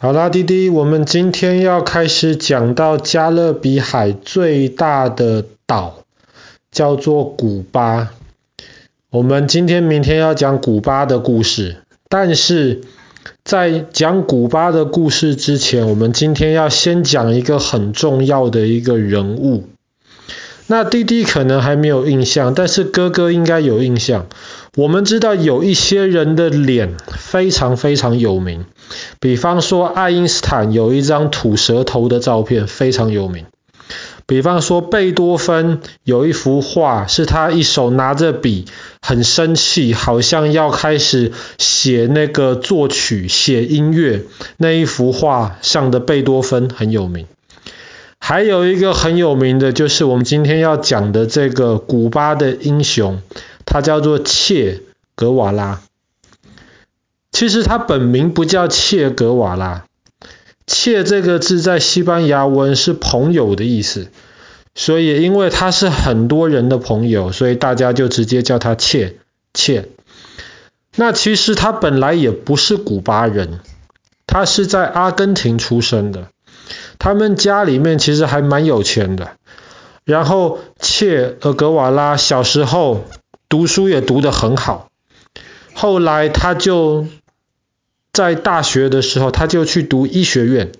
[0.00, 6.04] 好啦，滴滴，我们今天要开始讲到加勒比海最大的岛，
[6.70, 8.10] 叫做古巴。
[9.10, 12.82] 我们今天、明天要讲古巴的故事，但是
[13.42, 19.64] 在讲古巴的故事之前，我们今天要先讲一个很重要的一个人物。
[20.70, 24.26] 那弟弟可能还没有印象，但是哥哥应该有印象。
[24.76, 28.66] 我们知道有一些人的脸非常非常有名。
[29.18, 33.46] 比方说，爱因斯坦有一张吐舌头的照片，非常有名。
[34.26, 38.66] 比方说，贝多芬有一幅画，是他一手拿着笔，
[39.00, 44.24] 很生气，好像要开始写那个作曲、写音乐。
[44.58, 47.24] 那一幅画上的贝多芬很有名。
[48.28, 53.22] 还有一个很有名的，就是我们今天要讲的这个古巴的英雄，
[53.64, 54.82] 他叫做切
[55.14, 55.80] 格瓦拉。
[57.32, 59.86] 其实他本名不叫切格瓦拉，
[60.66, 64.08] 切这个字在西班牙文是朋友的意思，
[64.74, 69.16] 所以因为他是很多人的朋友，所以大家就直接叫他切
[69.54, 69.88] 切。
[70.96, 73.60] 那其实他本来也不是古巴人，
[74.26, 76.28] 他是在阿根廷出生的，
[76.98, 79.32] 他们家里面其实还蛮有钱的。
[80.04, 83.04] 然后切尔格瓦拉小时候
[83.48, 84.90] 读书也读得很好，
[85.74, 87.06] 后来他就。
[88.10, 90.72] 在大学的时候，他就去读医学院。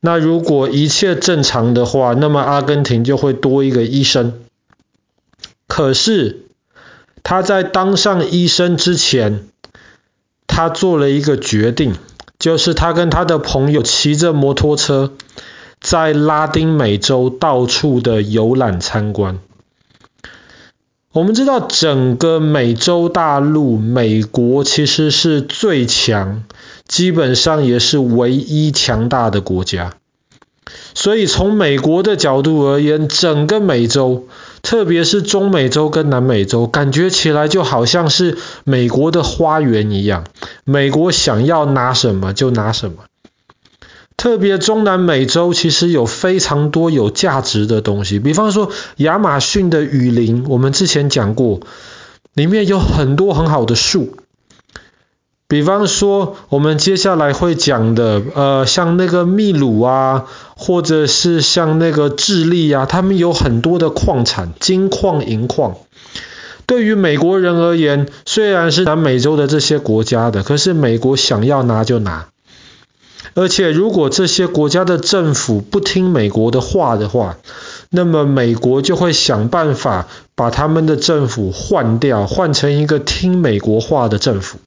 [0.00, 4.40] 那如果一切正常的话，那么阿根廷就会多一个医生。
[5.66, 6.42] 可是
[7.22, 9.46] 他在当上医生之前，
[10.46, 11.94] 他做了一个决定，
[12.38, 15.12] 就是他跟他的朋友骑着摩托车，
[15.80, 19.38] 在拉丁美洲到处的游览参观。
[21.10, 26.44] 我们知道整个美洲大陆，美国其实是最强，
[26.86, 29.94] 基本上也是唯一强大的国家。
[30.94, 34.28] 所以从美国的角度而言，整个美洲，
[34.68, 40.24] 特别是中美洲跟南美洲，感觉起来就好像是美国的花园一样，
[40.64, 43.04] 美国想要拿什么就拿什么。
[44.18, 51.60] 特别中南美洲其实有非常多有价值的东西，比方说亚马逊的雨林，我们之前讲过，
[52.34, 54.18] 里面有很多很好的树。
[55.48, 60.26] 比方说我们接下来会讲的，呃，像那个秘鲁啊，
[60.56, 65.76] 或者是像那个智利啊，他们有很多的矿产，金矿、银矿。
[66.66, 72.26] 对于美国人而言，虽然是南美洲的这些国家的，可是美国想要拿就拿。
[73.32, 77.38] 而且，如果这些国家的政府不听美国的话的话，
[77.88, 84.58] 那么美国就会想办法把他们的政府换掉，换成一个听美国话的政府。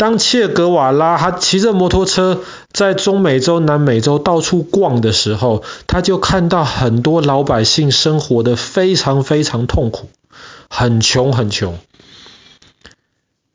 [0.00, 2.40] 当切格瓦拉他骑着摩托车
[2.72, 10.08] 在中美洲、南美洲到处逛的时候，他就看到很多老百姓生活的非常非常痛苦，
[10.70, 11.78] 很穷很穷。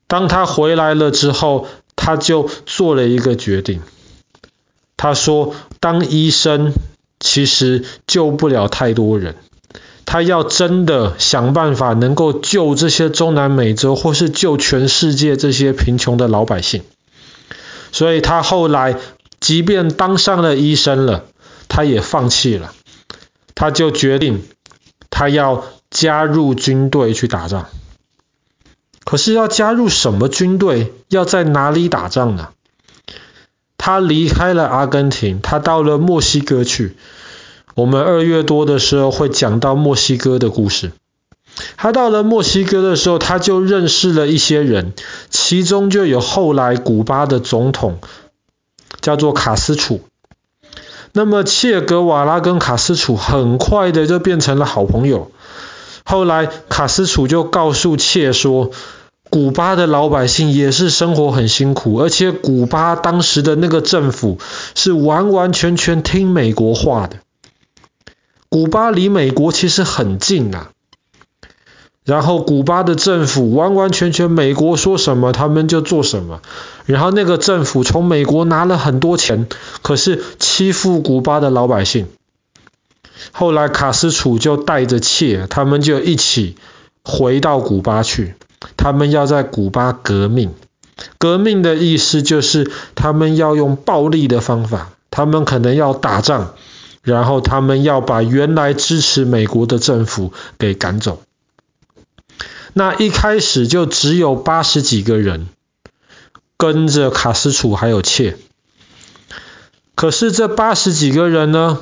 [0.06, 3.81] 当他回来了之后，他就做了一个决定，
[4.97, 6.73] 他说：“当医生
[7.19, 9.35] 其实救不了太多人，
[10.06, 16.84] 他要真的想办法能够救这些中南美洲，或是救全世界这些贫穷的老百姓。”
[17.92, 18.98] 所以他后来
[19.40, 21.26] 即便当上了医生了，
[21.68, 22.74] 他也放弃了，
[23.56, 24.44] 他就决定
[25.10, 27.68] 他要加入军队去打仗。
[29.06, 30.94] 可是要加入什么军队？
[31.10, 32.50] 要在哪里打仗呢？
[33.78, 36.98] 他离开了阿根廷，他到了墨西哥去。
[37.75, 40.94] 我们二月多的时候会讲到墨西哥的故事。
[41.78, 44.94] 他到了墨西哥的时候，他就认识了一些人，
[45.30, 48.00] 其中就有后来古巴的总统，
[49.02, 50.02] 叫做卡斯楚。
[51.12, 55.31] 那么切格瓦拉跟卡斯楚很快的就变成了好朋友。
[56.03, 58.72] 后来卡斯楚就告诉切说，
[59.30, 64.39] 古巴的老百姓也是生活很辛苦，而且古巴当时的那个政府
[64.75, 67.18] 是完完全全听美国话的。
[68.50, 70.69] 古巴离美国其实很近啊，
[72.06, 76.42] 然后古巴的政府完完全全美国说什么他们就做什么，
[76.86, 79.47] 然后那个政府从美国拿了很多钱，
[79.81, 82.07] 可是欺负古巴的老百姓。
[83.31, 86.56] 后来卡斯楚就带着妾，他们就一起
[87.03, 88.36] 回到古巴去。
[88.77, 90.53] 他们要在古巴革命，
[91.18, 96.53] 革命的意思就是他们要用暴力的方法，他们可能要打仗，
[97.06, 101.22] 然后他们要把原来支持美国的政府给赶走。
[102.74, 105.48] 那一开始就只有八十几个人
[106.57, 108.38] 跟着卡斯楚还有切，
[109.94, 111.80] 可是这八十几个人呢，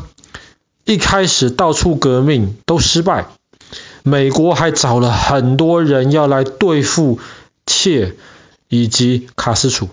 [0.85, 3.27] 一开始到处革命都失败，
[4.03, 7.19] 美国还找了很多人要来对付
[7.65, 8.15] 切
[8.67, 9.89] 以及卡斯楚。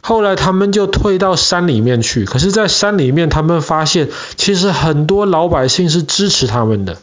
[0.00, 6.98] 后来他们就退到山里面去，可是，在山里面，他们发现其实很多老百姓是支持他们的，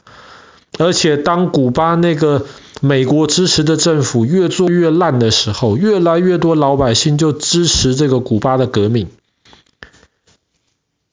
[0.78, 2.46] 而且当古巴那个
[2.82, 9.10] 美国支持的政府越做越烂的时候，越来越多老百姓就支持这个古巴的革命。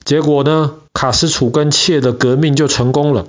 [0.03, 3.25] 结果呢，卡斯楚跟切的革命就成功了。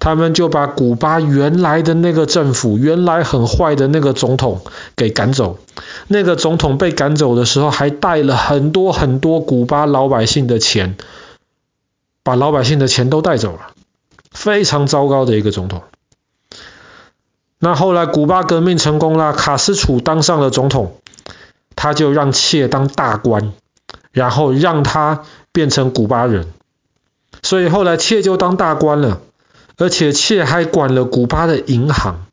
[0.00, 4.60] 他们就把古巴原来的那个政府，原来很坏的那个总统
[4.96, 5.58] 给赶走。
[6.08, 10.96] 那个总统被赶走的时候，还带了很多很多古巴老百姓的钱，
[12.22, 13.70] 把老百姓的钱都带走了。
[14.30, 15.82] 非常糟糕的一个总统。
[17.58, 20.98] 那后来古巴革命成功了，卡斯楚当上了总统，
[21.76, 23.52] 他就让切当大官，
[24.12, 26.52] 然后让他变成古巴人。
[27.42, 29.20] 所以后来切就当大官了。
[29.76, 32.26] 而且妾还管了古巴的银行。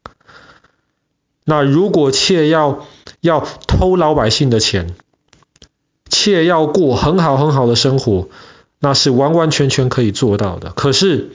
[1.43, 2.85] 那如果妾要
[3.19, 4.93] 要偷老百姓的钱，
[6.07, 8.29] 妾要过很好很好的生活，
[8.79, 10.69] 那是完完全全可以做到的。
[10.71, 11.31] 可是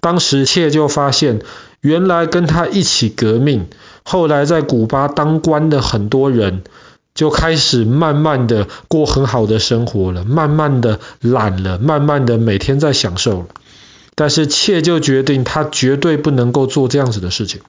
[0.00, 1.40] 当时妾就发现，
[1.80, 3.68] 原来跟他一起革命，
[4.04, 6.62] 后来在古巴当官的很多人，
[7.14, 13.46] 就开始慢慢的过很好的生活了，慢慢的懒了，慢慢的每天在享受了。
[14.16, 17.60] 但是切就决定，他绝对不能够做这样子的事情。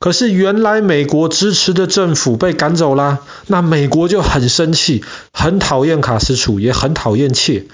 [0.00, 3.18] 可是原来美国支持的政府被赶走啦，
[3.48, 7.66] 那美国就很生气，很讨厌卡斯楚，也很讨厌切。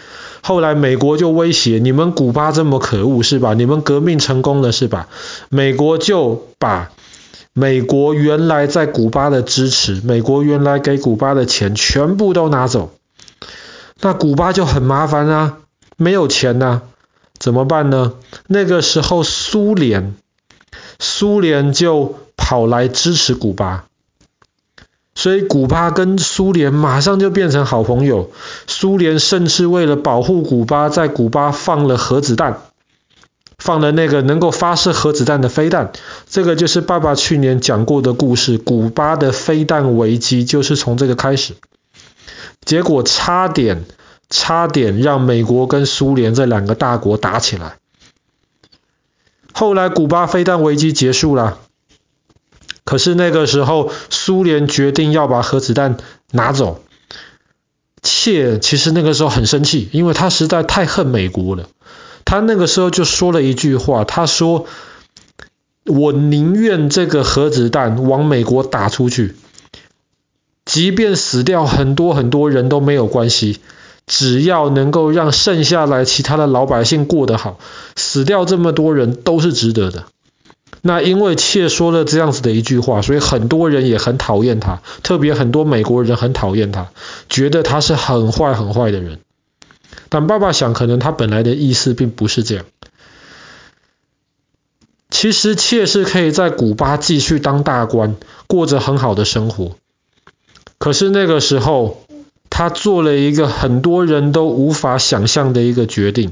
[0.42, 3.54] 后来美国就威胁：你们古巴这么可恶是吧？
[3.54, 5.08] 你们革命成功了是吧？
[5.50, 6.90] 美国就把
[7.52, 12.94] 美国原来在古巴的支持，美国原来给古巴的钱全部都拿走。
[14.00, 15.58] 那古巴就很麻烦啊。
[15.96, 16.82] 没有钱呐，
[17.38, 18.14] 怎么办呢？
[18.46, 20.14] 那个时候苏联，
[20.98, 23.84] 苏联就跑来支持古巴，
[25.14, 28.32] 所以古巴跟苏联马上就变成好朋友。
[28.66, 32.62] 苏联甚至为了保护古巴，在古巴放了核子弹，
[33.58, 35.92] 放了那个能够发射核子弹的飞弹。
[36.28, 41.54] 这个就是爸爸去年讲过的故事，古巴的飞弹危机就是从这个开始，
[42.64, 43.84] 结果差点。
[44.30, 47.76] 差点让美国跟苏联这两个大国打起来。
[49.52, 51.58] 后来古巴飞弹危机结束了，
[52.84, 55.96] 可是那个时候苏联决定要把核子弹
[56.32, 56.82] 拿走。
[58.02, 61.68] 切其实那个时候很生气，因为他实在太恨美国了。
[62.26, 64.66] 他那个时候就说了一句话，他说
[65.86, 69.36] ：“我宁愿这个核子弹往美国打出去，
[70.64, 73.60] 即便死掉很多很多人都没有关系。”
[74.06, 77.58] 只要能够让剩下来其他的老百姓过得好，
[77.96, 80.04] 死掉这么多人都是值得的。
[80.82, 86.88] 那因为切说了这样子的一句话，所以很多人也很讨厌他，特别很多美国人很讨厌他，
[87.30, 89.20] 觉得他是很坏很坏的人。
[90.10, 92.66] 但爸爸想，可能他本来的意思并不是这样。
[95.08, 98.16] 其实切是可以在古巴继续当大官，
[98.46, 99.76] 过着很好的生活。
[100.76, 102.03] 可是那个时候。
[102.56, 106.30] 他做了一个很多人都无法想象的一个决定，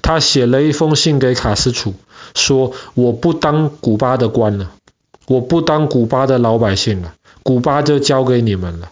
[0.00, 1.92] 他写了一封信给卡斯楚，
[2.34, 4.70] 说我不当古巴的官了，
[5.26, 8.88] 我不当古巴的老百姓了，古巴就交给你们了。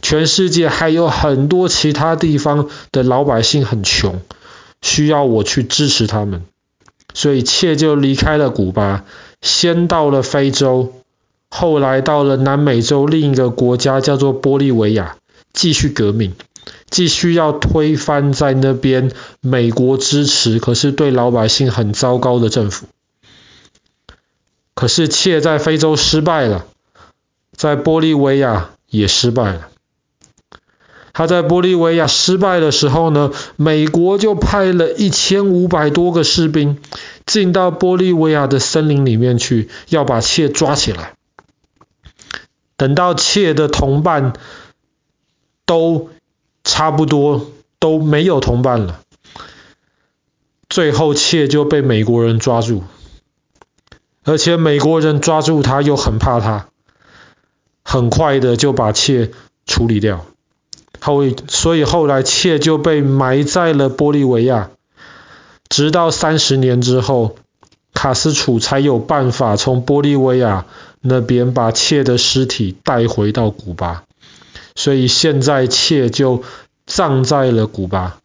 [0.00, 4.20] 全世界还有很多其他地方的老百姓很穷，
[4.80, 6.44] 需要我去支持他们，
[7.14, 9.02] 所以切就离开了古巴，
[9.40, 10.92] 先到了非洲，
[11.50, 15.16] 后来到了南美洲另一个国家叫做玻利维亚。
[15.52, 16.34] 继续革命，
[16.88, 22.86] 继续要推翻在那边美国支持，可是对老百姓很糟糕的政府。
[24.74, 26.64] 可是切在非洲失败了，
[27.54, 29.68] 在玻利维亚也失败了。
[31.12, 36.78] 他在玻利维亚失败的时候呢，美国就派了一千五百多个士兵
[37.26, 41.12] 进到玻利维亚的森林里面去，要把切抓起来。
[42.78, 44.32] 等到切的同伴。
[45.66, 46.10] 都
[46.64, 47.46] 差不多
[47.78, 49.00] 都没有同伴了，
[50.68, 52.82] 最后切就被美国人抓住，
[54.24, 56.68] 而且美国人抓住他又很怕他，
[57.82, 59.30] 很快的就把切
[59.66, 60.24] 处理掉。
[61.00, 64.70] 后所以后来切就被埋在了玻利维亚，
[65.68, 67.34] 直到三十年之后，
[67.92, 70.66] 卡斯楚才有办法从玻利维亚
[71.00, 74.04] 那边把切的尸体带回到古巴。
[74.74, 76.42] 所以现在切就
[76.86, 78.18] 葬在了古巴。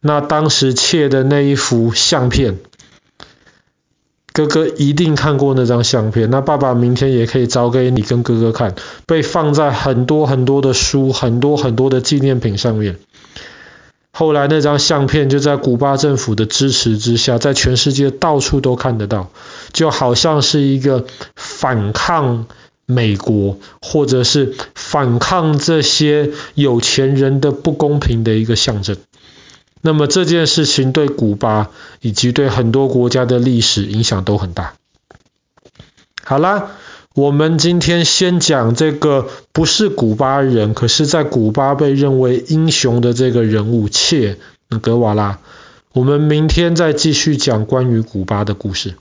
[0.00, 2.58] 那当时妾的那一幅相片，
[4.32, 6.30] 哥哥一定看过那张相片。
[6.30, 8.74] 那爸爸明天也可以找给你跟哥哥看，
[9.06, 12.98] 被放在很多很多的书、很多很多的纪念品上面。
[14.12, 19.30] 后来那张相片就在古巴政府的支持之下，在全世界到处都看得到，
[19.72, 22.46] 就好像是一个反抗
[22.86, 28.96] 美国，或者是反抗这些有钱人的不公平的一个象征。
[29.82, 34.74] 那么这件事情对古巴以及对很多国家的历史影响都很大。
[36.24, 36.70] 好啦。
[37.16, 44.36] 我们今天先讲这个不是古巴人，可是在古巴被认为英雄的这个人物切
[44.82, 45.38] 格瓦拉。
[45.94, 48.96] 我们明天再继续讲关于古巴的故事。